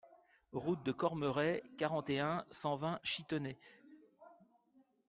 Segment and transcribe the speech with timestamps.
[0.53, 3.59] Route de Cormeray, quarante et un, cent vingt Chitenay